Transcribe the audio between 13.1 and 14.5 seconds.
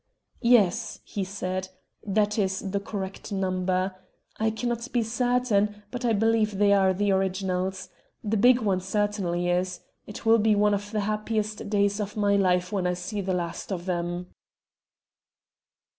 the last of them."